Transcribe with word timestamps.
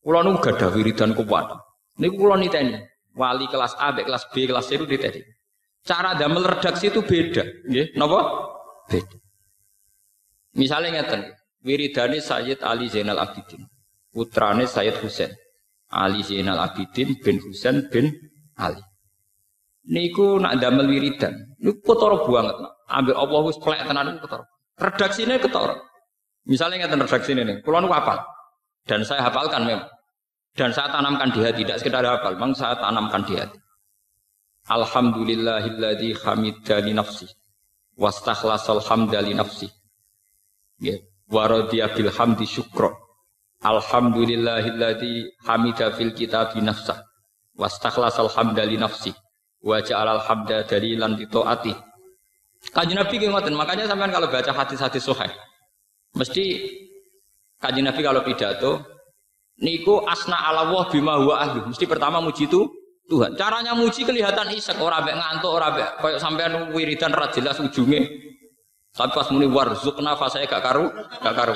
Kulo 0.00 0.26
nu 0.26 0.42
gadah 0.42 0.74
wiridan 0.74 1.14
kuat. 1.14 1.54
Niku 2.00 2.26
kulo 2.26 2.34
niteni. 2.34 2.74
Wali 3.14 3.46
kelas 3.50 3.76
A, 3.78 3.94
kelas 3.94 4.26
B, 4.32 4.48
kelas 4.48 4.66
C 4.66 4.78
itu 4.78 4.86
niteni. 4.88 5.20
Cara 5.86 6.18
damel 6.18 6.44
redaksi 6.46 6.88
itu 6.90 7.00
beda, 7.04 7.46
nggih. 7.68 7.94
Napa? 7.94 8.20
Beda. 8.90 9.16
Misalnya 10.58 10.98
ngeten, 10.98 11.30
wiridane 11.62 12.18
Sayyid 12.18 12.60
Ali 12.66 12.90
Zainal 12.90 13.22
Abidin, 13.22 13.64
putrane 14.10 14.66
Sayyid 14.66 14.98
Husain. 14.98 15.30
Ali 15.90 16.22
Zainal 16.22 16.58
Abidin 16.58 17.18
bin 17.22 17.38
Husain 17.42 17.86
bin 17.90 18.14
Ali. 18.58 18.82
Niku 19.90 20.38
nak 20.38 20.58
damel 20.58 20.86
wiridan, 20.90 21.34
niku 21.62 21.82
ketara 21.82 22.18
banget. 22.22 22.56
Ambil 22.90 23.14
Allah 23.14 23.40
wis 23.46 23.58
plek 23.62 23.82
tenan 23.86 24.06
niku 24.10 24.26
ketara. 24.26 24.44
Redaksine 24.78 25.34
ketara. 25.38 25.76
Misalnya 26.48 26.86
ngeten 26.86 27.00
redaksine 27.04 27.42
nih, 27.44 27.56
kula 27.60 27.84
niku 27.84 27.92
hafal. 27.92 28.18
Dan 28.88 29.04
saya 29.04 29.28
hafalkan 29.28 29.68
memang. 29.68 29.88
Dan 30.56 30.72
saya 30.72 30.88
tanamkan 30.90 31.30
di 31.30 31.40
hati, 31.44 31.62
tidak 31.62 31.78
sekedar 31.84 32.04
hafal, 32.04 32.34
memang 32.34 32.56
saya 32.56 32.74
tanamkan 32.80 33.22
di 33.28 33.34
hati. 33.36 33.58
Alhamdulillahilladzi 34.70 36.20
hamidani 36.20 36.92
nafsi 36.94 37.26
wastakhlasal 37.96 38.80
hamda 38.84 39.20
li 39.20 39.34
nafsi. 39.36 39.68
Ya, 40.80 40.96
wa 41.28 41.44
radiya 41.48 41.92
bil 41.92 42.08
hamdi 42.08 42.48
syukra. 42.48 42.88
Alhamdulillahilladzi 43.60 45.44
hamida 45.44 45.92
fil 45.92 46.16
kitabi 46.16 46.64
nafsa 46.64 47.04
wastakhlasal 47.56 48.32
hamda 48.32 48.64
li 48.64 48.80
nafsi 48.80 49.12
wa 49.60 49.76
ja'alal 49.84 50.24
hamda 50.24 50.64
dalilan 50.64 51.20
li 51.20 51.28
taati. 51.28 51.76
Kanjeng 52.72 53.00
Nabi 53.00 53.16
ngoten, 53.24 53.56
makanya 53.56 53.88
sampean 53.88 54.12
kalau 54.12 54.28
baca 54.28 54.52
hadis-hadis 54.52 55.00
sahih 55.04 55.32
mesti 56.16 56.44
kanjeng 57.60 57.86
Nabi 57.86 58.00
kalau 58.02 58.24
pidato 58.24 58.82
niku 59.60 60.02
asna 60.08 60.40
ala 60.48 60.66
Allah 60.66 60.84
bima 60.88 61.20
huwa 61.20 61.36
ahli. 61.38 61.60
Mesti 61.68 61.84
pertama 61.84 62.18
muji 62.18 62.48
itu 62.48 62.66
Tuhan. 63.10 63.34
Caranya 63.34 63.74
muji 63.74 64.06
kelihatan 64.06 64.54
isek, 64.54 64.78
ora 64.78 65.02
mek 65.02 65.18
ngantuk, 65.18 65.50
ora 65.50 65.68
mek 65.74 65.88
koyo 65.98 66.16
sampean 66.16 66.70
wiridan 66.70 67.10
ra 67.10 67.26
jelas 67.34 67.58
ujunge. 67.58 68.06
Tapi 68.90 69.10
pas 69.14 69.26
muni 69.30 69.46
warzukna 69.46 70.18
saya 70.26 70.50
gak 70.50 70.62
karu, 70.66 70.90
gak 71.22 71.34
karu. 71.34 71.54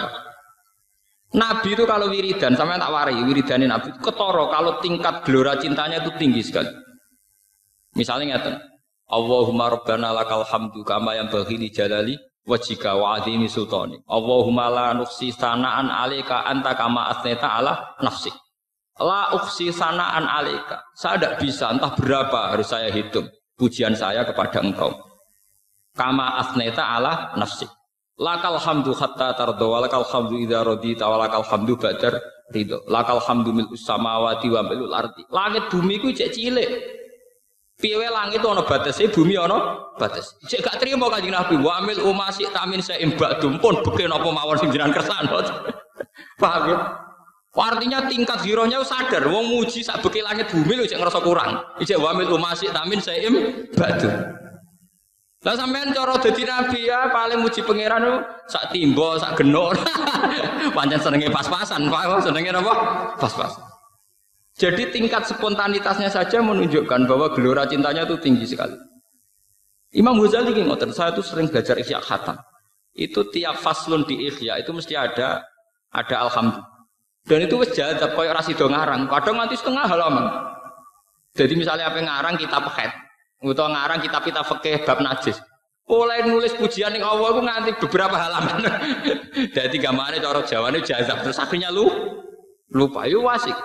Nabi 1.34 1.74
itu 1.74 1.82
kalau 1.82 2.06
wiridan, 2.10 2.54
sampean 2.54 2.78
tak 2.78 2.94
wari, 2.94 3.18
wiridanin 3.26 3.70
Nabi 3.70 3.90
ketoro 3.98 4.50
kalau 4.54 4.78
tingkat 4.78 5.26
gelora 5.26 5.58
cintanya 5.58 5.98
itu 6.02 6.14
tinggi 6.14 6.42
sekali. 6.46 6.70
Misalnya 7.94 8.38
ngeten, 8.38 8.54
Allahumma 9.10 9.70
rabbana 9.70 10.14
lakal 10.14 10.46
hamdu 10.46 10.82
kama 10.82 11.14
yang 11.18 11.30
bagi 11.30 11.58
di 11.58 11.70
jalali 11.70 12.14
wajika 12.44 12.96
wa 12.96 13.16
adhimi 13.18 13.48
sultani. 13.48 13.98
Allahumma 14.08 14.68
la 14.68 14.86
nuksi 14.94 15.32
sanaan 15.32 15.88
alika 15.88 16.44
anta 16.44 16.76
kama 16.76 17.08
asneta 17.10 17.48
ala 17.58 17.96
nafsi. 18.04 18.30
La 19.00 19.34
uksi 19.34 19.74
sanaan 19.74 20.28
alika. 20.28 20.84
Saya 20.94 21.18
tidak 21.18 21.42
bisa, 21.42 21.74
entah 21.74 21.90
berapa 21.98 22.54
harus 22.54 22.70
saya 22.70 22.92
hitung 22.94 23.26
pujian 23.58 23.96
saya 23.98 24.22
kepada 24.22 24.62
engkau. 24.62 24.94
Kama 25.96 26.38
asneta 26.38 26.84
ala 26.94 27.34
nafsi. 27.34 27.66
Lakal 28.14 28.62
hamdu 28.62 28.94
hatta 28.94 29.34
tardo 29.34 29.74
walakal 29.74 30.06
hamdu 30.06 30.38
idha 30.38 30.62
radita 30.62 31.10
walakal 31.10 31.42
hamdu 31.42 31.74
badar 31.74 32.22
ridho. 32.54 32.86
Lakal 32.86 33.18
hamdu 33.18 33.50
mil 33.50 33.68
samawati 33.74 34.46
wa 34.54 34.62
milul 34.62 34.94
ardi. 34.94 35.26
Langit 35.34 35.66
bumi 35.66 35.98
ku 35.98 36.14
cek 36.14 36.30
cilik. 36.30 36.70
Piye 37.74 38.06
langit 38.06 38.38
ana 38.38 38.62
batase, 38.62 39.10
bumi 39.10 39.34
ana 39.34 39.90
batas. 39.98 40.38
Cek 40.46 40.62
gak 40.62 40.78
trimo 40.78 41.10
Kanjeng 41.10 41.34
Nabi, 41.34 41.58
wa 41.58 41.82
amil 41.82 42.06
umasi 42.06 42.46
tamin 42.54 42.78
sa 42.78 42.94
imbak 42.94 43.42
dumpun 43.42 43.82
beken 43.82 44.14
apa 44.14 44.28
mawon 44.30 44.56
sing 44.62 44.70
jenengan 44.70 44.94
kersane. 44.94 45.26
Paham 46.42 46.62
ya? 46.70 46.78
Artinya 47.54 48.06
tingkat 48.06 48.42
zirohnya 48.42 48.82
sadar, 48.82 49.26
wong 49.30 49.46
muji 49.46 49.82
sak 49.82 50.02
beki 50.02 50.22
langit 50.22 50.50
bumi 50.54 50.74
lu 50.74 50.86
cek 50.86 50.98
ngerasa 50.98 51.18
kurang. 51.22 51.62
Ijek 51.82 51.98
wamil 51.98 52.30
umasi 52.30 52.70
tamin 52.70 53.02
saim 53.02 53.34
badu. 53.74 54.10
Lah 55.44 55.54
sampean 55.58 55.92
cara 55.92 56.16
dadi 56.18 56.42
nabi 56.46 56.88
ya 56.88 57.10
paling 57.12 57.42
muji 57.42 57.60
pangeran 57.66 58.22
sak 58.46 58.70
timbo, 58.70 59.18
sak 59.18 59.34
genor. 59.34 59.74
Pancen 60.78 60.98
senenge 61.02 61.28
pas-pasan, 61.28 61.90
Pak. 61.90 62.22
Senenge 62.22 62.54
apa? 62.54 62.74
Pas-pasan. 63.18 63.73
Jadi 64.54 64.94
tingkat 64.94 65.26
spontanitasnya 65.26 66.06
saja 66.06 66.38
menunjukkan 66.38 67.10
bahwa 67.10 67.34
gelora 67.34 67.66
cintanya 67.66 68.06
itu 68.06 68.14
tinggi 68.22 68.46
sekali. 68.46 68.78
Imam 69.94 70.18
Ghazali 70.18 70.54
ini 70.54 70.66
ngotot, 70.66 70.90
saya 70.94 71.14
itu 71.14 71.22
sering 71.22 71.50
belajar 71.50 71.74
Ihya 71.78 71.98
Khatam. 71.98 72.38
Itu 72.94 73.26
tiap 73.34 73.58
faslun 73.58 74.06
di 74.06 74.30
Ihya 74.30 74.62
itu 74.62 74.70
mesti 74.70 74.94
ada 74.94 75.42
ada 75.90 76.16
alhamdulillah. 76.26 76.70
Dan 77.24 77.48
itu 77.48 77.56
wis 77.56 77.72
jadab 77.72 78.12
koyo 78.12 78.30
ora 78.30 78.44
sida 78.44 78.68
ngarang, 78.68 79.08
kadang 79.08 79.40
nanti 79.40 79.56
setengah 79.56 79.88
halaman. 79.88 80.28
Jadi 81.32 81.56
misalnya 81.56 81.88
apa 81.88 81.98
ngarang 81.98 82.36
kita 82.36 82.58
head, 82.78 82.92
atau 83.40 83.66
ngarang 83.66 84.00
kita 84.04 84.18
kita 84.20 84.42
fikih 84.44 84.84
bab 84.84 85.00
najis. 85.00 85.40
Mulai 85.88 86.24
nulis 86.28 86.52
pujian 86.56 86.92
yang 86.96 87.04
Allah 87.04 87.28
itu 87.32 87.40
nganti 87.44 87.70
beberapa 87.80 88.16
halaman. 88.16 88.60
Jadi 89.56 89.76
gambarnya 89.80 90.20
cara 90.20 90.40
Jawa 90.44 90.68
ini 90.72 90.80
jazab 90.84 91.20
terus 91.24 91.36
akhirnya 91.40 91.72
lu 91.72 91.88
lupa, 92.72 93.08
yuk 93.08 93.24
wasik. 93.24 93.56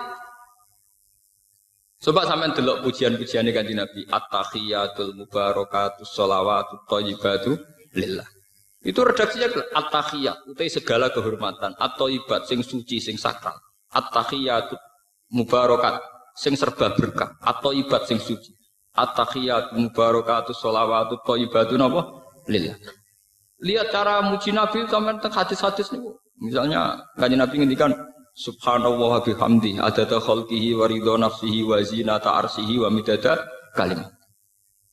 Coba 2.00 2.24
sampean 2.24 2.56
delok 2.56 2.80
pujian-pujian 2.80 3.44
kanjeng 3.52 3.76
Nabi, 3.76 4.08
at-tahiyatul 4.08 5.12
mubarakatus 5.20 6.08
sholawatut 6.08 6.88
lillah. 7.92 8.24
Itu 8.80 9.04
redaksinya 9.04 9.52
at-tahiyat, 9.76 10.48
utai 10.48 10.72
segala 10.72 11.12
kehormatan, 11.12 11.76
atau 11.76 12.08
ibat 12.08 12.48
sing 12.48 12.64
suci 12.64 12.96
sing 12.96 13.20
sakral. 13.20 13.52
At-tahiyat 13.92 14.72
mubarakat 15.36 16.00
sing 16.32 16.56
serba 16.56 16.96
berkah, 16.96 17.36
atau 17.44 17.76
ibat 17.76 18.08
sing 18.08 18.16
suci. 18.16 18.56
At-tahiyat 18.96 19.76
mubarakatus 19.76 20.56
sholawatut 20.56 21.20
thayyibatu? 21.28 21.76
Lillah. 22.48 22.80
Lihat 23.60 23.92
cara 23.92 24.24
muji 24.24 24.56
Nabi 24.56 24.88
teng 24.88 25.04
hadis-hadis 25.36 25.92
niku. 25.92 26.16
Misalnya 26.40 26.96
kanjeng 27.20 27.44
Nabi 27.44 27.60
ngendikan 27.60 27.92
Subhanallah 28.36 29.26
bihamdi 29.26 29.82
adada 29.82 30.22
khalqihi 30.22 30.78
wa 30.78 30.86
ridho 30.86 31.18
nafsihi 31.18 31.66
wa 31.66 31.82
zinata 31.82 32.30
arsihi 32.38 32.78
wa 32.78 32.88
midada 32.88 33.42
kalimat. 33.74 34.10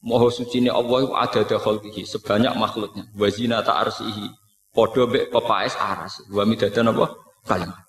Maha 0.01 0.27
suci 0.29 0.61
ini 0.61 0.71
Allah 0.73 1.09
adada 1.15 1.61
khalqihi 1.61 2.05
sebanyak 2.05 2.53
makhluknya 2.57 3.05
wa 3.13 3.27
zinata 3.29 3.77
arsihi 3.77 4.27
podo 4.73 5.09
bek 5.09 5.29
pepaes 5.29 5.77
aras 5.77 6.21
wa 6.33 6.43
midada 6.43 6.81
napa 6.81 7.13
kalimat. 7.45 7.87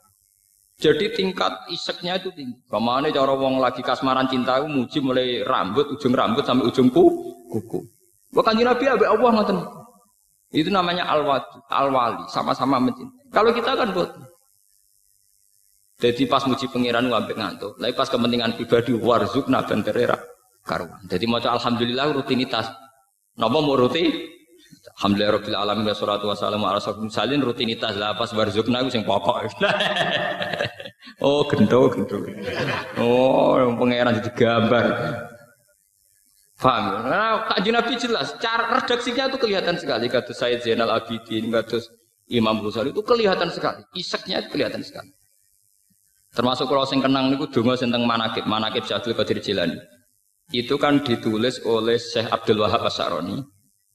Jadi 0.78 1.10
tingkat 1.10 1.50
iseknya 1.74 2.22
itu 2.22 2.30
tinggi. 2.38 2.54
Ke 2.70 2.78
mana 2.78 3.10
cara 3.10 3.34
wong 3.34 3.58
lagi 3.58 3.82
kasmaran 3.82 4.30
cinta 4.30 4.62
muji 4.62 5.02
mulai 5.02 5.42
rambut, 5.42 5.90
ujung 5.90 6.14
rambut 6.14 6.46
sampai 6.46 6.70
ujung 6.70 6.86
kuku. 6.86 7.82
Bahkan 8.30 8.54
Nabi 8.62 8.84
abe 8.86 9.04
Allah 9.10 9.30
ngoten. 9.34 9.58
Itu 10.54 10.70
namanya 10.72 11.04
al-wali, 11.10 11.44
al 11.68 12.30
sama-sama 12.30 12.80
mencintai. 12.80 13.28
Kalau 13.34 13.50
kita 13.52 13.76
kan 13.76 13.90
buat 13.92 14.08
jadi 15.98 16.30
pas 16.30 16.46
muji 16.46 16.70
pangeran 16.70 17.10
ngambil 17.10 17.34
ngantuk. 17.34 17.72
Lagi 17.82 17.94
pas 17.98 18.06
kepentingan 18.06 18.54
pribadi 18.54 18.94
warzuk 18.94 19.50
naban 19.50 19.82
terera 19.82 20.14
karuan. 20.62 21.02
Jadi 21.10 21.26
mau 21.26 21.42
alhamdulillah 21.42 22.14
rutinitas. 22.14 22.70
Napa 23.34 23.58
mau 23.58 23.74
rutin? 23.74 24.06
Alhamdulillah 24.98 25.42
rabbil 25.42 25.58
alamin 25.58 25.84
wa 25.90 25.94
salatu 25.98 26.30
wassalamu 26.30 26.70
ala 26.70 26.78
salin 27.10 27.42
rutinitas 27.42 27.98
lah 27.98 28.14
pas 28.14 28.30
warzukna 28.30 28.82
iku 28.86 28.90
sing 28.94 29.02
pokok. 29.02 29.50
oh, 31.26 31.42
gendo 31.50 31.90
gendo. 31.90 32.16
Oh, 33.02 33.58
pangeran 33.74 34.22
jadi 34.22 34.30
gambar. 34.38 34.86
Paham? 36.58 37.06
Nah, 37.06 37.46
Kak 37.46 37.62
Nabi 37.62 37.94
jelas, 37.94 38.34
cara 38.42 38.82
redaksinya 38.82 39.30
itu 39.30 39.38
kelihatan 39.38 39.78
sekali. 39.78 40.10
Kata 40.10 40.34
Said 40.34 40.66
Zainal 40.66 40.90
Abidin, 40.90 41.54
kata 41.54 41.78
Imam 42.26 42.58
Ghazali 42.58 42.90
itu 42.90 43.02
kelihatan 43.06 43.46
sekali. 43.54 43.86
Iseknya 43.94 44.42
itu 44.42 44.58
kelihatan 44.58 44.82
sekali. 44.82 45.14
Termasuk 46.34 46.68
kalau 46.68 46.84
sing 46.84 47.00
kenang 47.00 47.32
niku 47.32 47.48
donga 47.48 47.74
tentang 47.74 48.04
manakib, 48.04 48.44
manakib 48.44 48.84
Syekh 48.84 49.00
Abdul 49.00 49.16
Qadir 49.16 49.38
Jilani. 49.40 49.78
Itu 50.52 50.76
kan 50.80 51.00
ditulis 51.04 51.60
oleh 51.64 51.96
Syekh 52.00 52.28
Abdul 52.28 52.60
Wahab 52.60 52.84
Asy'arani. 52.88 53.40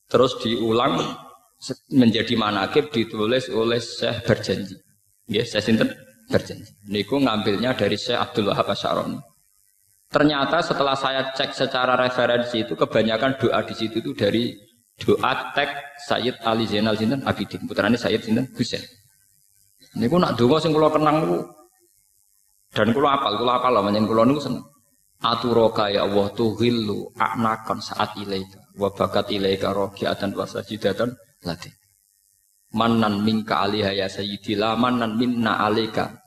Terus 0.10 0.38
diulang 0.42 0.98
menjadi 1.94 2.34
manakib 2.38 2.90
ditulis 2.90 3.50
oleh 3.54 3.82
Syekh 3.82 4.26
Berjanji. 4.26 4.76
Ya, 5.30 5.46
saya 5.46 5.62
sinten 5.66 5.90
Berjanji. 6.30 6.74
Niku 6.90 7.22
ngambilnya 7.22 7.78
dari 7.78 7.98
Syekh 7.98 8.18
Abdul 8.18 8.50
Wahab 8.50 8.70
Asy'arani. 8.70 9.18
Ternyata 10.14 10.62
setelah 10.62 10.94
saya 10.94 11.34
cek 11.34 11.58
secara 11.58 11.98
referensi 11.98 12.62
itu 12.62 12.78
kebanyakan 12.78 13.34
doa 13.34 13.66
di 13.66 13.74
situ 13.74 13.98
itu 13.98 14.14
dari 14.14 14.54
doa 15.02 15.50
teks 15.58 16.06
Sayyid 16.06 16.38
Ali 16.46 16.70
Zainal 16.70 16.94
Sinten 16.94 17.26
Abidin 17.26 17.66
putrane 17.66 17.98
Sayyid 17.98 18.22
Sinten 18.22 18.46
Husain. 18.54 18.86
Niku 19.98 20.22
nak 20.22 20.38
donga 20.38 20.62
sing 20.62 20.70
kula 20.70 20.94
kenang 20.94 21.26
niku 21.26 21.38
dan 22.74 22.90
kulo 22.90 23.06
apal, 23.06 23.38
kulo 23.38 23.52
apal 23.54 23.72
lah 23.78 23.86
menyen 23.86 24.10
kulo 24.10 24.26
niku 24.26 24.42
seneng. 24.42 24.66
Aturoka 25.24 25.88
ya 25.88 26.04
Allah 26.04 26.28
tuhillu 26.36 27.16
aknakan 27.16 27.80
saat 27.80 28.18
ilaika 28.20 28.60
wa 28.76 28.92
bakat 28.92 29.32
ilaika 29.32 29.72
rokiatan 29.72 30.36
wa 30.36 30.44
sajidatan 30.44 31.16
lati. 31.46 31.72
Manan 32.74 33.22
minka 33.22 33.62
alaiha 33.62 33.94
ya 33.94 34.10
sayyidi 34.10 34.58
la 34.58 34.74
manan 34.74 35.16
minna 35.16 35.64
alika. 35.64 36.18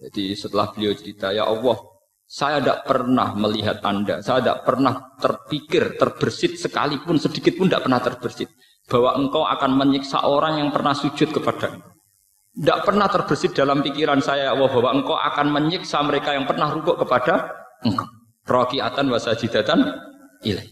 Jadi 0.00 0.34
setelah 0.34 0.72
beliau 0.74 0.92
cerita, 0.96 1.30
ya 1.30 1.46
Allah, 1.46 1.78
saya 2.26 2.58
tidak 2.58 2.88
pernah 2.88 3.30
melihat 3.38 3.78
Anda, 3.84 4.18
saya 4.24 4.42
tidak 4.42 4.58
pernah 4.66 4.94
terpikir, 5.22 5.96
terbersit 6.00 6.58
sekalipun, 6.58 7.16
sedikit 7.20 7.54
pun 7.54 7.70
tidak 7.70 7.86
pernah 7.86 8.00
terbersit. 8.02 8.50
Bahwa 8.84 9.16
engkau 9.16 9.46
akan 9.46 9.70
menyiksa 9.80 10.26
orang 10.26 10.60
yang 10.60 10.68
pernah 10.74 10.92
sujud 10.92 11.30
kepada 11.30 11.93
Tidak 12.54 12.86
pernah 12.86 13.10
terbersit 13.10 13.50
dalam 13.50 13.82
pikiran 13.82 14.22
saya, 14.22 14.50
ya 14.50 14.52
Allah, 14.54 14.70
bahwa 14.70 14.90
engkau 14.94 15.18
akan 15.18 15.46
menyiksa 15.50 15.98
mereka 16.06 16.38
yang 16.38 16.46
pernah 16.46 16.70
rukuk 16.70 17.02
kepada 17.02 17.50
engkau. 17.82 18.06
Rokiatan 18.46 19.10
wasajidatan 19.10 19.78
ilai. 20.46 20.70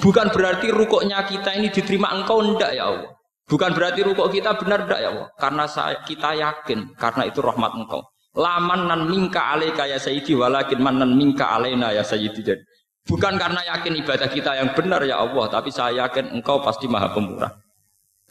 Bukan 0.00 0.32
berarti 0.32 0.72
rukuknya 0.72 1.20
kita 1.28 1.52
ini 1.60 1.68
diterima 1.68 2.08
engkau, 2.16 2.40
ndak 2.40 2.72
ya 2.72 2.88
Allah. 2.88 3.12
Bukan 3.44 3.70
berarti 3.76 4.00
rukuk 4.00 4.32
kita 4.32 4.56
benar 4.56 4.88
tidak 4.88 5.00
ya 5.02 5.08
Allah. 5.12 5.28
Karena 5.36 5.64
saya, 5.68 5.98
kita 6.06 6.30
yakin 6.38 6.96
karena 6.96 7.22
itu 7.28 7.44
rahmat 7.44 7.72
engkau. 7.76 8.00
Laman 8.38 8.86
nan 8.86 9.10
mingka 9.10 9.42
alaika 9.42 9.90
ya 9.90 9.98
sayyidi 9.98 10.38
walakin 10.38 10.78
manan 10.78 11.18
mingka 11.18 11.50
alaina 11.50 11.90
ya 11.90 12.06
sayyidi. 12.06 12.62
Bukan 13.02 13.34
karena 13.36 13.58
yakin 13.74 13.92
ibadah 14.06 14.28
kita 14.30 14.54
yang 14.54 14.70
benar 14.72 15.02
ya 15.02 15.18
Allah, 15.18 15.50
tapi 15.50 15.74
saya 15.74 16.06
yakin 16.06 16.38
engkau 16.38 16.62
pasti 16.62 16.86
maha 16.86 17.10
pemurah. 17.10 17.50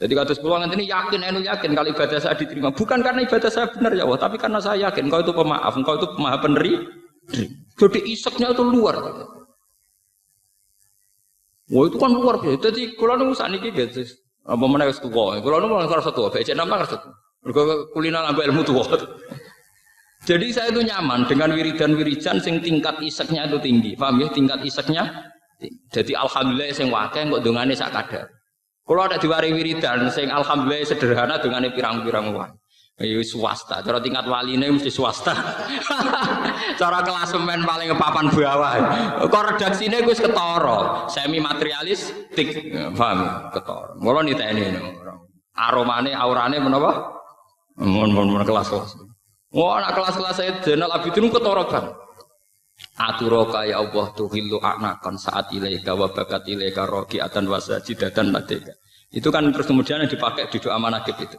Jadi 0.00 0.12
kata 0.16 0.32
sepuluh 0.32 0.56
ini 0.64 0.88
yakin, 0.88 1.20
enu 1.20 1.44
yakin 1.44 1.76
kalau 1.76 1.88
ibadah 1.92 2.16
saya 2.16 2.32
diterima. 2.32 2.72
Bukan 2.72 3.04
karena 3.04 3.20
ibadah 3.20 3.50
saya 3.52 3.68
benar 3.68 3.92
ya 3.92 4.08
Allah, 4.08 4.16
tapi 4.16 4.40
karena 4.40 4.56
saya 4.56 4.88
yakin 4.88 5.12
engkau 5.12 5.20
itu 5.20 5.32
pemaaf, 5.36 5.76
engkau 5.76 6.00
itu 6.00 6.06
maha 6.16 6.40
peneri. 6.40 6.72
Jadi 7.76 8.00
iseknya 8.08 8.56
itu 8.56 8.64
luar. 8.64 8.96
Wah 11.70 11.84
itu 11.84 11.96
kan 12.00 12.10
luar 12.16 12.40
biasa. 12.40 12.72
Jadi 12.72 12.96
kalau 12.96 13.14
nunggu 13.20 13.36
saat 13.36 13.52
ini 13.52 13.68
gitu, 13.68 14.02
apa 14.48 14.64
mana 14.64 14.88
wis 14.88 14.98
tuwa. 14.98 15.36
Kulo 15.38 15.60
nu 15.60 15.68
mulai 15.68 15.84
ngerasa 15.86 16.10
tuwa, 16.16 16.32
becek 16.32 16.56
nama 16.56 16.80
tuwa. 16.88 17.12
Mergo 17.44 17.92
kuliner 17.92 18.24
ambek 18.24 18.48
ilmu 18.48 18.64
tua. 18.64 18.84
Jadi 20.24 20.52
saya 20.52 20.68
itu 20.72 20.80
nyaman 20.84 21.28
dengan 21.28 21.52
wiridan-wiridan 21.52 22.40
sing 22.40 22.60
tingkat 22.60 23.00
iseknya 23.04 23.48
itu 23.52 23.56
tinggi. 23.60 23.92
Paham 23.96 24.20
ya? 24.20 24.28
Tingkat 24.32 24.60
iseknya 24.64 25.28
jadi 25.92 26.16
alhamdulillah 26.16 26.72
sing 26.72 26.88
wakil 26.88 27.36
kok 27.36 27.42
dongane 27.44 27.76
sak 27.76 27.92
kadar. 27.92 28.39
Kalau 28.90 29.06
ada 29.06 29.22
diwari 29.22 29.54
wiridan 29.54 30.10
sing 30.10 30.34
alhamdulillah 30.34 30.82
sederhana 30.82 31.38
dongane 31.38 31.70
pirang-pirang 31.70 32.34
uang. 32.34 32.50
Iya 32.98 33.22
swasta, 33.22 33.80
cara 33.86 34.02
tingkat 34.02 34.26
wali 34.26 34.58
ini 34.58 34.66
mesti 34.66 34.90
swasta. 34.90 35.30
cara 36.80 36.98
kelas 37.00 37.32
men 37.38 37.62
paling 37.62 37.94
papan 37.94 38.28
bawah. 38.34 38.74
Kok 39.30 39.42
redaksine 39.54 40.02
gue 40.02 40.12
ketara, 40.12 41.06
semi 41.06 41.38
materialis 41.38 42.10
tik, 42.34 42.50
paham? 42.98 43.48
Ketara. 43.54 43.94
Mula 43.94 44.26
niteni 44.26 44.74
aromane 45.54 46.10
aurane 46.10 46.58
menapa? 46.58 47.14
Mun-mun 47.78 48.42
kelas-kelas. 48.42 48.98
Wah, 49.54 49.80
anak 49.80 49.96
kelas-kelas 49.96 50.34
saya 50.34 50.52
jenal 50.66 50.90
abidin 50.92 51.30
ketara 51.30 51.62
bang. 51.70 51.86
Aturoka 53.00 53.64
ya 53.64 53.80
Allah 53.80 54.12
tuhillu 54.12 54.60
anakan 54.60 55.16
saat 55.16 55.48
ilaika 55.56 55.96
wa 55.96 56.12
bakat 56.12 56.44
ilaika 56.52 56.84
rokiatan 56.84 57.48
wasajidatan 57.48 58.28
ladeka. 58.28 58.76
Itu 59.08 59.32
kan 59.32 59.48
terus 59.50 59.66
kemudian 59.66 60.04
yang 60.04 60.10
dipakai 60.12 60.52
di 60.52 60.58
doa 60.60 60.76
manakib 60.76 61.16
itu. 61.16 61.38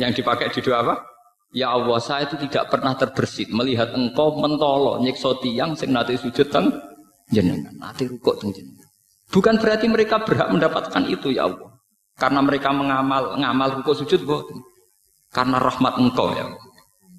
Yang 0.00 0.24
dipakai 0.24 0.48
di 0.50 0.60
doa 0.64 0.80
apa? 0.80 0.94
Ya 1.54 1.72
Allah, 1.72 2.00
saya 2.02 2.26
itu 2.26 2.36
tidak 2.48 2.72
pernah 2.72 2.98
terbersit 2.98 3.48
melihat 3.54 3.94
engkau 3.94 4.34
mentolo 4.40 4.98
nyiksa 5.00 5.38
tiang 5.40 5.78
sing 5.78 5.94
nate 5.94 6.18
sujud 6.18 6.50
teng 6.50 6.68
jenengan, 7.30 7.72
nate 7.78 8.10
rukuk 8.10 8.40
teng 8.42 8.50
jenengan. 8.50 8.88
Bukan 9.30 9.56
berarti 9.62 9.86
mereka 9.86 10.24
berhak 10.26 10.50
mendapatkan 10.50 11.02
itu 11.06 11.32
ya 11.32 11.46
Allah. 11.46 11.70
Karena 12.16 12.40
mereka 12.42 12.72
mengamal 12.72 13.38
ngamal 13.38 13.68
rukuk 13.80 13.94
sujud 13.94 14.26
boten. 14.26 14.58
Karena 15.30 15.60
rahmat 15.60 16.00
engkau 16.00 16.32
ya 16.34 16.50
Allah. 16.50 16.65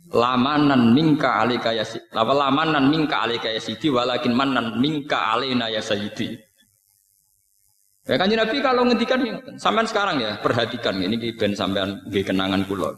Lamanan 0.08 0.96
mingka 0.96 1.44
alika 1.44 1.76
ya 1.76 1.84
lamanan 2.16 2.88
mingka 2.88 3.28
alika 3.28 3.52
ya 3.52 3.60
sidi 3.60 3.92
walakin 3.92 4.32
manan 4.32 4.80
mingka 4.80 5.36
alina 5.36 5.68
ya 5.68 5.84
sayyidi. 5.84 6.40
Ya 8.08 8.16
kan 8.16 8.32
Nabi 8.32 8.64
kalau 8.64 8.88
ngendikan 8.88 9.20
sampean 9.60 9.84
sekarang 9.84 10.24
ya 10.24 10.40
perhatikan 10.40 10.96
ini 11.04 11.20
di 11.20 11.36
ben 11.36 11.52
sampean 11.52 12.08
nggih 12.08 12.24
kenangan 12.24 12.64
kula. 12.64 12.96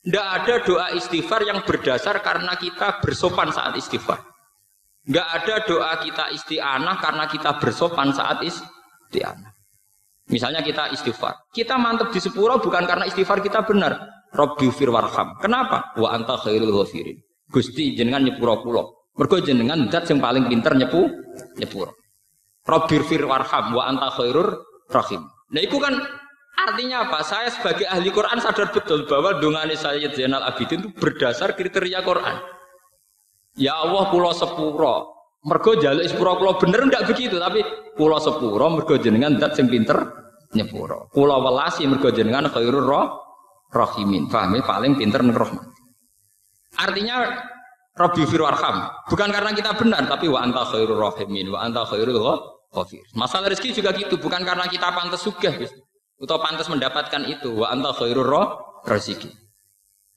Tidak 0.00 0.24
ada 0.24 0.64
doa 0.64 0.88
istighfar 0.96 1.44
yang 1.44 1.60
berdasar 1.68 2.24
karena 2.24 2.56
kita 2.56 3.04
bersopan 3.04 3.52
saat 3.52 3.76
istighfar. 3.76 4.24
Enggak 5.04 5.28
ada 5.28 5.54
doa 5.68 5.92
kita 6.00 6.32
isti'anah 6.32 6.96
karena 6.96 7.28
kita 7.28 7.60
bersopan 7.60 8.08
saat 8.16 8.40
isti'anah. 8.40 9.52
Misalnya 10.32 10.64
kita 10.64 10.92
istighfar. 10.96 11.52
Kita 11.52 11.76
mantep 11.76 12.08
di 12.08 12.20
sepuro 12.24 12.56
bukan 12.56 12.88
karena 12.88 13.04
istighfar 13.04 13.44
kita 13.44 13.68
benar. 13.68 14.00
Robbi 14.34 14.68
fir 14.68 14.92
warham. 14.92 15.40
Kenapa? 15.40 15.96
Wa 15.96 16.12
anta 16.12 16.36
khairul 16.36 16.72
ghafirin. 16.72 17.16
Gusti 17.48 17.96
jenengan 17.96 18.28
nyepuro 18.28 18.60
kula. 18.60 18.84
Mergo 19.16 19.40
jenengan 19.40 19.88
zat 19.88 20.06
yang 20.12 20.20
paling 20.20 20.46
pinter 20.46 20.76
nyepu 20.76 21.08
nyepuro. 21.56 21.96
Robir 22.68 23.02
fir 23.08 23.24
warham 23.24 23.72
wa 23.72 23.88
anta 23.88 24.12
khairur 24.12 24.62
rahim. 24.92 25.24
Nah 25.50 25.60
itu 25.64 25.80
kan 25.80 25.96
artinya 26.60 27.08
apa? 27.08 27.24
Saya 27.24 27.48
sebagai 27.48 27.88
ahli 27.88 28.12
Quran 28.12 28.38
sadar 28.38 28.68
betul 28.68 29.08
bahwa 29.08 29.40
dongane 29.40 29.72
Sayyid 29.74 30.12
Zainal 30.12 30.44
Abidin 30.44 30.84
itu 30.84 30.88
berdasar 30.92 31.56
kriteria 31.56 32.04
Quran. 32.04 32.36
Ya 33.56 33.80
Allah 33.80 34.12
pulau 34.12 34.30
sepuro. 34.36 35.18
Mergo 35.48 35.80
jaluk 35.80 36.04
sepuro 36.04 36.36
pulau 36.36 36.54
bener 36.60 36.84
enggak 36.84 37.08
begitu 37.08 37.40
tapi 37.40 37.64
pulau 37.96 38.20
sepuro 38.20 38.68
mergo 38.68 39.00
jenengan 39.00 39.40
dat 39.40 39.56
sing 39.56 39.72
pinter 39.72 39.96
nyepuro. 40.52 41.08
Pulau 41.10 41.40
welasi 41.40 41.88
mergo 41.88 42.12
jenengan 42.12 42.52
khairur 42.52 42.84
roh 42.84 43.27
rahimin. 43.72 44.28
Paham 44.28 44.56
ya? 44.56 44.62
Paling 44.64 44.92
pinter 44.96 45.20
ning 45.24 45.36
Artinya 46.78 47.16
Rabbi 47.98 48.22
firwarham. 48.30 48.86
Bukan 49.10 49.28
karena 49.34 49.50
kita 49.50 49.74
benar, 49.74 50.06
tapi 50.06 50.30
wa 50.30 50.38
anta 50.46 50.62
khairur 50.70 51.02
rahimin, 51.02 51.50
wa 51.50 51.66
anta 51.66 51.82
khairul 51.82 52.14
Khafir. 52.68 53.00
Masalah 53.16 53.48
rezeki 53.48 53.80
juga 53.80 53.96
gitu, 53.96 54.20
bukan 54.20 54.44
karena 54.44 54.68
kita 54.68 54.92
pantas 54.92 55.24
gitu. 55.24 55.76
Atau 56.20 56.36
pantas 56.38 56.68
mendapatkan 56.68 57.24
itu, 57.26 57.58
wa 57.58 57.72
anta 57.72 57.90
khairur 57.96 58.28
rezeki. 58.86 59.32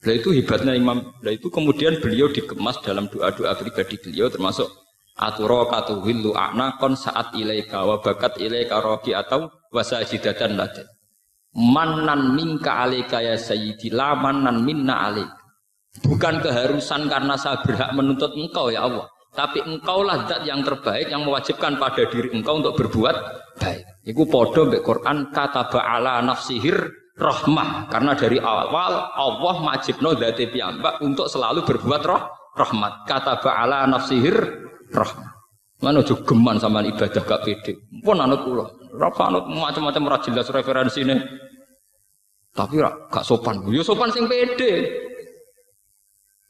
Nah 0.01 0.13
itu 0.18 0.33
hebatnya 0.33 0.74
Imam. 0.74 1.13
Nah 1.21 1.31
itu 1.31 1.53
kemudian 1.53 2.01
beliau 2.01 2.30
dikemas 2.33 2.81
dalam 2.81 3.06
doa-doa 3.06 3.53
pribadi 3.53 4.01
beliau 4.01 4.33
termasuk 4.33 4.65
aturo 5.13 5.69
willu 6.01 6.33
kon 6.81 6.98
saat 6.98 7.38
ilaika 7.38 7.86
wa 7.86 8.01
bakat 8.01 8.42
ilaika 8.42 8.81
roki 8.81 9.13
atau 9.13 9.53
wasajidatan 9.69 10.57
laden. 10.57 10.89
Manan 11.51 12.31
minka 12.31 12.88
alaika 12.88 13.19
ya 13.19 13.36
sayyidi 13.36 13.91
la 13.91 14.15
manan 14.15 14.63
minna 14.63 15.12
alaika. 15.12 15.36
Bukan 16.08 16.39
keharusan 16.39 17.12
karena 17.12 17.36
saya 17.36 17.60
berhak 17.60 17.91
menuntut 17.91 18.31
engkau 18.31 18.72
ya 18.72 18.88
Allah. 18.88 19.12
Tapi 19.31 19.63
engkaulah 19.63 20.27
zat 20.27 20.43
yang 20.43 20.63
terbaik 20.63 21.08
yang 21.12 21.24
mewajibkan 21.24 21.75
pada 21.79 22.03
diri 22.08 22.31
engkau 22.31 22.60
untuk 22.63 22.79
berbuat 22.79 23.15
baik. 23.60 23.84
Iku 24.08 24.27
podo 24.27 24.67
mbek 24.67 24.84
Quran 24.84 25.31
kata 25.31 25.67
ba'ala 25.67 26.24
nafsihir 26.24 26.75
rahmah. 27.20 27.91
Karena 27.91 28.15
dari 28.15 28.39
awal 28.39 29.12
Allah 29.12 29.55
majibno 29.60 30.15
dzati 30.15 30.51
piyambak 30.51 31.03
untuk 31.03 31.27
selalu 31.27 31.63
berbuat 31.67 32.01
roh 32.08 32.24
rahmat. 32.55 33.08
Kata 33.08 33.39
ba'ala 33.43 33.88
nafsihir 33.91 34.36
rahmah. 34.91 35.31
Mana 35.81 36.05
geman 36.05 36.62
sama 36.62 36.86
ibadah 36.86 37.24
gak 37.25 37.41
pede. 37.41 37.74
Pun 38.05 38.22
anut 38.22 38.46
kula. 38.46 38.81
Rafa 38.91 39.24
anut 39.31 39.48
macam-macam 39.48 40.03
ra 40.12 40.17
jelas 40.19 40.48
referensine. 40.51 41.15
Tapi 42.51 42.83
gak 42.83 43.24
sopan. 43.24 43.63
Yo 43.71 43.79
sopan 43.79 44.12
sing 44.12 44.27
pede. 44.27 44.91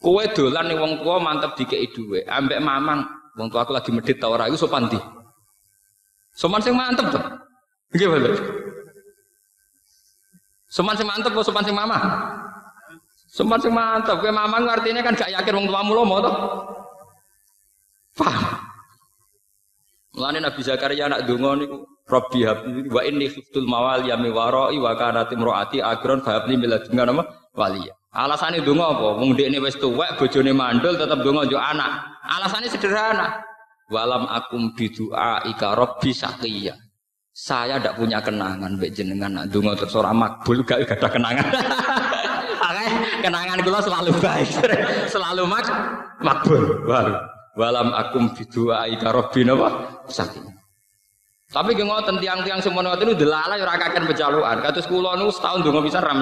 Kowe 0.02 0.26
dolan 0.34 0.66
ning 0.66 0.82
wong 0.82 0.92
tua 0.98 1.22
mantep 1.22 1.54
dikei 1.54 1.86
dhuwit, 1.94 2.26
ambek 2.26 2.58
mamang 2.58 3.06
wong 3.38 3.46
tua 3.46 3.62
aku 3.62 3.70
lagi 3.70 3.94
medit 3.94 4.18
ta 4.18 4.26
ora 4.26 4.50
iku 4.50 4.58
sopan 4.58 4.90
di. 4.90 4.98
Sopan 6.34 6.58
sing 6.58 6.74
mantep 6.74 7.06
tuh. 7.06 7.22
Nggih 7.94 8.08
boleh. 8.10 8.34
Sopan 10.66 10.98
sing 10.98 11.06
mantep 11.06 11.30
apa 11.30 11.46
sopan 11.46 11.62
sing 11.62 11.76
mama? 11.78 11.98
Sopan 13.30 13.62
sing 13.62 13.70
mantep, 13.70 14.18
kowe 14.18 14.32
mamang 14.34 14.66
artinya 14.66 15.06
kan 15.06 15.14
gak 15.14 15.30
yakin 15.30 15.54
wong 15.54 15.66
tuamu 15.70 15.92
lomo 15.94 16.16
to. 16.18 16.32
Paham? 18.18 18.58
Mulane 20.18 20.38
Nabi 20.42 20.60
Zakaria 20.66 21.06
anak 21.08 21.24
donga 21.30 21.56
niku 21.56 21.91
Rabbi 22.02 22.42
habli 22.42 22.90
wa 22.90 23.00
inni 23.06 23.30
khiftul 23.30 23.64
mawali 23.64 24.10
mi 24.18 24.28
warai 24.34 24.76
wa 24.76 24.92
kanat 24.98 25.30
imraati 25.30 25.78
akron 25.78 26.20
fa 26.20 26.42
habli 26.42 26.58
min 26.58 26.70
nama 26.92 27.22
waliya. 27.54 27.94
Alasannya 28.12 28.60
donga 28.60 28.92
apa? 28.92 29.08
Wong 29.24 29.32
dekne 29.32 29.56
wis 29.56 29.72
tuwek, 29.80 30.20
bojone 30.20 30.52
mandul 30.52 30.92
tetep 31.00 31.24
donga 31.24 31.48
yo 31.48 31.56
anak. 31.56 32.04
Alasannya 32.28 32.68
sederhana. 32.68 33.40
Walam 33.88 34.28
akum 34.28 34.76
bidua 34.76 35.40
ika 35.48 35.72
robbi 35.72 36.12
sakiya. 36.12 36.76
Saya 37.32 37.80
tidak 37.80 37.96
punya 37.96 38.20
kenangan 38.20 38.76
mbek 38.76 38.92
jenengan 38.92 39.32
nak 39.32 39.48
donga 39.48 39.72
terus 39.72 39.96
ora 39.96 40.12
makbul 40.12 40.60
gak 40.60 40.84
ada 40.84 41.08
kenangan. 41.08 41.48
Kenangan 43.22 43.62
kula 43.62 43.78
selalu 43.78 44.10
baik. 44.18 44.50
selalu 45.14 45.46
mak 45.46 45.64
makbul. 46.20 46.84
Walam 47.56 47.94
akum 47.96 48.28
bidua 48.36 48.90
ika 48.92 49.08
robbi 49.08 49.46
napa 49.46 50.02
sakiya. 50.10 50.61
Tapi 51.52 51.76
ge 51.76 51.84
ngoten 51.84 52.16
tiang-tiang 52.16 52.64
semono 52.64 52.96
niku 52.96 53.12
delala 53.12 53.60
ya 53.60 53.68
ora 53.68 53.76
kaken 53.76 54.08
pejalukan. 54.08 54.56
Kados 54.64 54.88
kula 54.88 55.20
niku 55.20 55.28
setahun 55.36 55.60
donga 55.60 55.84
pisan 55.84 56.00
ra. 56.00 56.16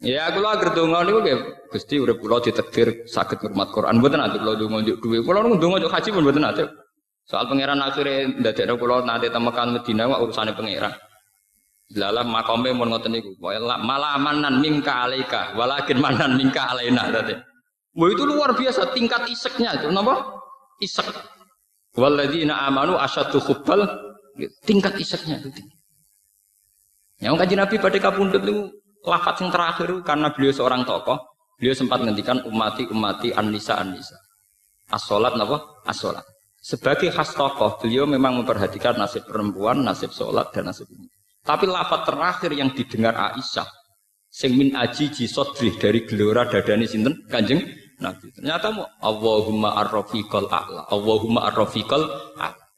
Ya 0.00 0.32
kula 0.32 0.56
agar 0.56 0.72
donga 0.72 1.04
niku 1.04 1.20
nggih 1.20 1.38
Gusti 1.68 2.00
urip 2.00 2.16
kula 2.16 2.40
ditakdir 2.40 3.04
saged 3.04 3.44
ngurmat 3.44 3.68
Quran 3.76 4.00
mboten 4.00 4.24
ate 4.24 4.40
kula 4.40 4.56
donga 4.56 4.80
njuk 4.80 5.04
dhuwit. 5.04 5.20
Kula 5.28 5.44
niku 5.44 5.60
donga 5.60 5.76
njuk 5.84 5.92
haji 5.92 6.08
pun 6.16 6.24
ate. 6.24 6.64
Soal 7.28 7.44
pangeran 7.44 7.80
akhirnya 7.84 8.40
ndadekno 8.40 8.74
kula 8.80 9.04
nate 9.04 9.28
temekan 9.28 9.76
Medina 9.76 10.08
wak 10.08 10.20
urusane 10.24 10.56
pangeran. 10.56 10.96
Lala 11.92 12.24
makome 12.24 12.72
mun 12.72 12.88
ngoten 12.88 13.12
niku. 13.12 13.36
Malah 13.44 14.16
manan 14.16 14.64
mingka 14.64 15.04
alaika 15.04 15.52
walakin 15.60 16.00
manan 16.00 16.40
mingka 16.40 16.72
alaina 16.72 17.12
tadi. 17.12 17.36
Wah 17.92 18.08
itu 18.08 18.24
luar 18.24 18.56
biasa 18.56 18.96
tingkat 18.96 19.28
iseknya 19.28 19.76
itu 19.76 19.92
napa? 19.92 20.40
Isek. 20.80 21.33
Walladzina 21.94 22.66
amanu 22.66 22.98
asyaddu 22.98 23.38
hubbal 23.38 23.86
tingkat 24.66 24.98
iseknya 24.98 25.38
itu 25.38 25.50
tinggi. 25.54 25.76
Yang 27.22 27.34
kaji 27.38 27.54
Nabi 27.54 27.76
pada 27.78 27.98
kapundut 28.02 28.42
itu 28.42 28.66
lafaz 29.06 29.38
yang 29.38 29.54
terakhir 29.54 29.88
karena 30.02 30.28
beliau 30.34 30.50
seorang 30.50 30.82
tokoh, 30.82 31.16
beliau 31.54 31.74
sempat 31.76 32.02
menghentikan 32.02 32.42
umati 32.50 32.90
umati 32.90 33.30
anisa 33.30 33.78
anisa. 33.78 34.18
As-solat 34.90 35.38
napa? 35.38 35.86
As-solat. 35.86 36.26
Sebagai 36.58 37.14
khas 37.14 37.36
tokoh, 37.36 37.78
beliau 37.78 38.08
memang 38.08 38.42
memperhatikan 38.42 38.98
nasib 38.98 39.28
perempuan, 39.28 39.84
nasib 39.84 40.10
sholat, 40.10 40.50
dan 40.50 40.72
nasib 40.72 40.88
ini. 40.90 41.06
Tapi 41.44 41.68
lafaz 41.68 42.08
terakhir 42.08 42.50
yang 42.56 42.72
didengar 42.72 43.12
Aisyah, 43.12 43.68
sing 44.32 44.56
min 44.56 44.72
aji 44.72 45.12
jisodri 45.12 45.76
dari 45.76 46.08
gelora 46.08 46.48
dadani 46.48 46.88
sinten 46.88 47.20
kanjeng 47.28 47.60
Nabi. 48.00 48.26
Ternyata 48.34 48.66
mau 48.74 48.86
Allahumma 49.02 49.78
arrofiqal 49.78 50.50
a'la. 50.50 50.82
Allahumma 50.90 51.46
arrofiqal. 51.50 52.02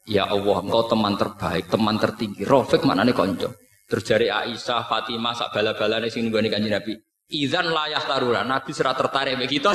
Ya 0.07 0.23
Allah, 0.23 0.63
engkau 0.63 0.87
teman 0.87 1.19
terbaik, 1.19 1.67
teman 1.67 1.95
tertinggi. 1.99 2.47
Rafiq 2.47 2.81
nih 2.87 3.15
konco. 3.15 3.51
Terjadi 3.87 4.27
Aisyah, 4.31 4.87
Fatimah, 4.87 5.35
sak 5.35 5.51
bala-bala 5.51 5.99
nih 5.99 6.11
sing 6.11 6.27
nunggani 6.27 6.47
kanjeng 6.51 6.75
Nabi. 6.75 6.95
Izan 7.27 7.67
layak 7.67 8.07
taruna, 8.07 8.39
Nabi 8.47 8.71
serat 8.71 8.95
tertarik 8.95 9.35
begitu. 9.35 9.67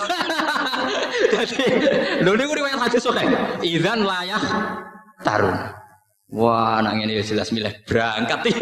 Jadi, 1.37 1.64
lho 2.25 2.32
niku 2.32 2.56
riwayat 2.56 2.80
hadis. 2.80 3.04
Izan 3.61 4.08
layak 4.08 4.40
taruna. 5.20 5.76
Wah, 6.32 6.80
nang 6.80 6.96
ini 6.96 7.20
ya 7.20 7.25
jelas 7.28 7.52
milih 7.52 7.68
berangkat. 7.84 8.40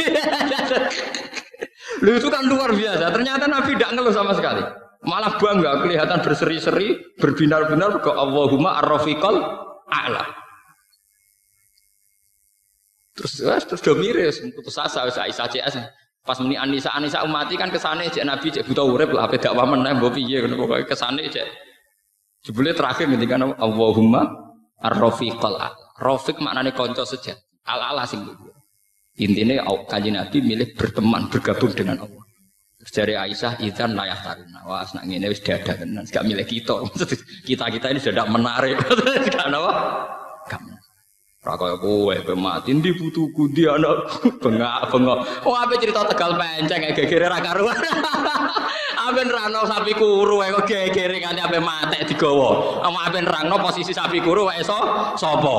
Lu 2.03 2.19
itu 2.19 2.27
kan 2.27 2.43
luar 2.51 2.75
biasa. 2.75 3.15
Ternyata 3.15 3.47
Nabi 3.47 3.79
tidak 3.79 3.91
ngeluh 3.95 4.11
sama 4.11 4.35
sekali. 4.35 4.63
Malah 5.01 5.41
bangga 5.41 5.81
kelihatan 5.81 6.21
berseri-seri, 6.21 7.17
berbinar-binar 7.17 8.05
ke 8.05 8.11
Allahumma 8.13 8.77
ar-rafiqal 8.85 9.37
a'la. 9.89 10.25
Terus 13.17 13.33
wes 13.45 13.65
terus 13.65 13.81
do 13.81 13.93
miris, 13.97 14.37
putus 14.53 14.77
asa 14.77 15.09
wis 15.09 15.17
Aisyah 15.17 15.49
CS. 15.49 15.75
Pas 16.21 16.37
muni 16.37 16.61
Anisa 16.61 16.93
Anisa 16.93 17.25
umati 17.25 17.57
kan 17.57 17.73
kesane 17.73 18.13
cek 18.13 18.29
Nabi 18.29 18.53
cek 18.53 18.69
buta 18.69 18.85
urip 18.85 19.17
lah 19.17 19.25
ape 19.25 19.41
dakwah 19.41 19.65
meneh 19.65 19.97
mbok 19.97 20.21
piye 20.21 20.45
ngono 20.45 20.69
pokoke 20.69 20.93
kesane 20.93 21.25
cek. 21.33 21.49
Jebule 22.45 22.77
terakhir 22.77 23.09
ngendikan 23.09 23.57
Allahumma 23.57 24.25
ar-rafiqal 24.85 25.57
a'la. 25.57 25.73
Rafiq 26.01 26.41
maknane 26.41 26.73
kanca 26.73 27.05
sejati. 27.05 27.37
Al-ala 27.69 28.09
sing 28.09 28.25
Intinya 29.21 29.69
kaji 29.85 30.17
Nabi 30.17 30.39
milih 30.41 30.73
berteman, 30.81 31.29
bergabung 31.29 31.77
dengan 31.77 32.09
Allah. 32.09 32.20
Dari 32.91 33.15
Aisyah 33.15 33.63
izan 33.63 33.95
layak 33.95 34.19
taruna. 34.27 34.67
Wah, 34.67 34.83
nak 34.83 35.07
ngene 35.07 35.31
wis 35.31 35.39
dada 35.47 35.79
tenan, 35.79 36.03
gak 36.11 36.27
milih 36.27 36.43
kita. 36.43 36.83
Kita-kita 37.49 37.87
ini 37.95 38.01
sudah 38.03 38.27
menarik. 38.27 38.83
Gak 39.31 39.47
apa? 39.47 39.73
Gak 40.51 40.61
Ra 41.41 41.57
kaya 41.57 41.81
kowe 41.81 42.13
pe 42.13 42.37
mati 42.37 42.77
ndi 42.77 42.93
putuku 42.93 43.49
ndi 43.49 43.65
anakku 43.65 44.29
bengak-bengok. 44.45 45.49
Oh 45.49 45.57
ape 45.57 45.81
cerita 45.81 46.05
Tegal 46.05 46.37
penceng 46.37 46.93
gegere 46.93 47.33
ra 47.33 47.41
karuan. 47.41 47.81
Ape 49.09 49.25
nerangno 49.25 49.65
sapi 49.65 49.97
kuru 49.97 50.45
kok 50.45 50.69
gegere 50.69 51.17
kanthi 51.17 51.41
ape 51.41 51.57
mate 51.57 52.05
digawa. 52.05 52.85
Ape 52.85 53.25
nerangno 53.25 53.57
posisi 53.57 53.97
sapi 53.97 54.21
kuru 54.21 54.53
wae 54.53 54.61
so 54.61 54.77
sapa? 55.17 55.57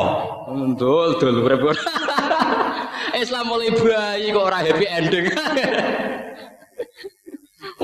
Ndul 0.53 1.17
dul 1.17 1.49
urip. 1.49 1.73
Islam 3.17 3.49
mulai 3.49 3.73
bayi 3.73 4.29
kok 4.29 4.45
ora 4.53 4.61
happy 4.61 4.85
ending. 4.85 5.33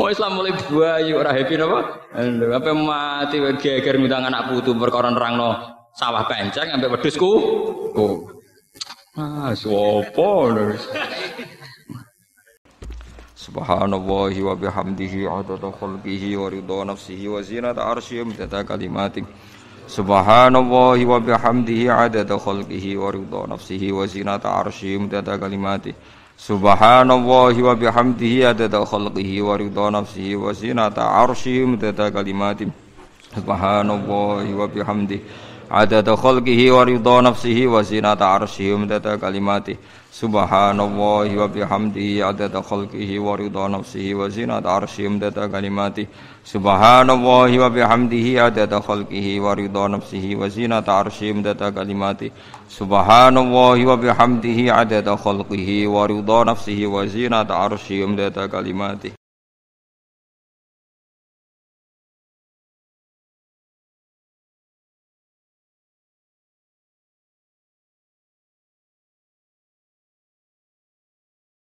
Oh 0.08 0.16
Islam 0.16 0.40
mulai 0.40 0.56
bayi 0.72 1.12
ora 1.12 1.36
happy 1.36 1.60
napa? 1.60 2.08
Apa 2.16 2.72
mati 2.72 3.44
geger 3.60 4.00
ngundang 4.00 4.24
anak 4.24 4.48
putu 4.56 4.72
perkara 4.80 5.12
nerangno 5.12 5.52
sawah 6.00 6.24
penceng 6.24 6.72
sampai 6.72 6.88
wedhusku. 6.88 7.32
Oh. 7.92 8.24
Ah, 9.20 9.52
sopo 9.52 10.48
Subhanallahi 13.36 14.40
wa 14.48 14.56
bihamdihi 14.56 15.28
adada 15.28 15.76
khalqihi 15.76 16.40
wa 16.40 16.56
ridha 16.56 16.88
nafsihi 16.88 17.28
wa 17.28 17.44
zinata 17.44 17.84
arsyihi 17.84 18.32
wa 18.32 18.64
kalimatik 18.64 19.28
Subhanallahi 19.92 21.04
wa 21.04 21.20
bihamdihi 21.20 21.92
adada 21.92 22.40
khalqihi 22.40 22.96
wa 22.96 23.12
ridha 23.12 23.44
nafsihi 23.44 23.92
wa 23.92 24.08
zinata 24.08 24.56
arsyihi 24.56 25.04
wa 25.04 25.36
kalimatik 25.36 26.00
Subhanallahi 26.38 27.65
wa 27.65 27.74
bihamdihi 27.74 28.46
adada 28.53 28.86
khalqihi 28.86 29.41
wa 29.41 29.58
ridha 29.58 29.89
nafsihi 29.89 30.38
wa 30.38 30.53
zinata 30.53 31.01
arsyihi 31.01 31.65
midada 31.65 32.13
kalimati 32.13 32.70
Subhanallahi 33.34 34.53
wa 34.53 34.70
bihamdihi 34.70 35.22
adada 35.69 36.15
khalqihi 36.15 36.71
wa 36.71 36.86
ridha 36.86 37.21
nafsihi 37.21 37.67
wa 37.67 37.81
zinata 37.83 38.25
arsyihi 38.39 38.77
midada 38.79 39.17
kalimati 39.17 39.77
Subhanallahi 40.12 41.38
wa 41.38 41.47
bihamdihi 41.47 42.24
adada 42.24 42.62
khalqihi 42.63 43.19
wa 43.19 43.36
ridha 43.36 43.67
nafsihi 43.67 44.13
wa 44.15 44.29
zinata 44.29 44.69
arsyihi 44.69 45.09
midada 45.09 45.47
kalimati 45.50 46.07
Subhanallahi 46.43 47.59
wa 47.59 47.69
bihamdihi 47.69 48.39
adada 48.39 48.79
khalqihi 48.81 49.39
wa 49.39 49.55
ridha 49.55 49.88
nafsihi 49.91 50.36
wa 50.36 50.47
zinata 50.47 50.93
arsyihi 51.03 51.33
midada 51.33 51.71
kalimati 51.71 52.31
Subhanallahi 52.69 53.86
wa 53.86 53.97
bihamdihi 53.97 54.71
adada 54.71 55.17
khalqihi 55.19 55.88